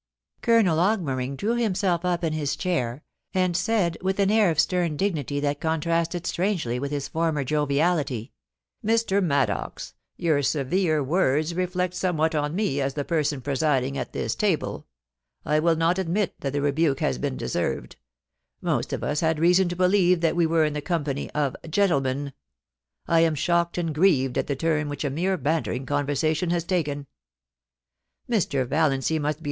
375 0.41 0.45
Colonel 0.47 0.77
Augmering 1.05 1.37
drew 1.37 1.53
himself 1.53 2.03
up 2.03 2.23
in 2.23 2.33
his 2.33 2.55
chair, 2.55 3.03
and 3.35 3.53
sai^l, 3.53 4.01
with 4.01 4.19
an 4.19 4.31
air 4.31 4.49
of 4.49 4.59
stern 4.59 4.97
dignity 4.97 5.39
that 5.39 5.61
contrasted 5.61 6.25
strangely 6.25 6.79
with 6.79 6.89
his 6.89 7.07
former 7.07 7.43
joviality:' 7.43 8.33
Mr. 8.83 9.21
Maddox, 9.23 9.93
your 10.17 10.41
severe 10.41 11.03
words 11.03 11.53
reflect 11.53 11.93
somewhat 11.93 12.33
on 12.33 12.55
me 12.55 12.81
as 12.81 12.95
the 12.95 13.05
person 13.05 13.41
presiding 13.41 13.95
at 13.95 14.11
this 14.11 14.33
table. 14.33 14.87
I 15.45 15.59
will 15.59 15.75
not 15.75 15.99
admit 15.99 16.33
that 16.39 16.53
the 16.53 16.63
rebuke 16.63 16.99
has 17.01 17.19
been 17.19 17.37
deserved 17.37 17.95
Most 18.59 18.93
of 18.93 19.03
us 19.03 19.19
had 19.19 19.37
reason 19.37 19.69
to 19.69 19.75
believe 19.75 20.21
that 20.21 20.35
we 20.35 20.47
were 20.47 20.65
in 20.65 20.73
the 20.73 20.81
company 20.81 21.29
of 21.35 21.55
gentlemen, 21.69 22.33
I 23.07 23.19
am 23.19 23.35
shocked 23.35 23.77
and 23.77 23.93
grieved 23.93 24.39
at 24.39 24.47
the 24.47 24.55
turn 24.55 24.89
which 24.89 25.03
a 25.05 25.11
mere 25.11 25.37
bantering 25.37 25.85
conversation 25.85 26.49
has 26.49 26.63
taken. 26.63 27.05
Mr. 28.27 28.67
Valiancy 28.67 29.19
must 29.19 29.39
be. 29.39 29.39